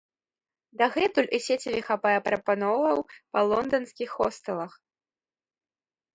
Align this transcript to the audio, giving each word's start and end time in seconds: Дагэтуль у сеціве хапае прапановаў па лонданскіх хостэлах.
Дагэтуль 0.81 1.29
у 1.37 1.39
сеціве 1.47 1.81
хапае 1.89 2.13
прапановаў 2.29 2.97
па 3.33 3.39
лонданскіх 3.51 4.09
хостэлах. 4.23 4.73